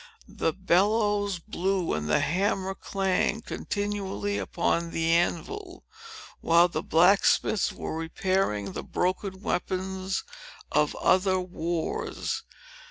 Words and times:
The 0.27 0.51
bellows 0.51 1.37
blew, 1.37 1.93
and 1.93 2.09
the 2.09 2.21
hammer 2.21 2.73
clanged 2.73 3.45
continually 3.45 4.39
upon 4.39 4.89
the 4.89 5.11
anvil, 5.11 5.83
while 6.39 6.67
the 6.67 6.81
blacksmiths 6.81 7.71
were 7.71 7.95
repairing 7.95 8.71
the 8.71 8.81
broken 8.81 9.41
weapons 9.43 10.23
of 10.71 10.95
other 10.95 11.39
wars. 11.39 12.41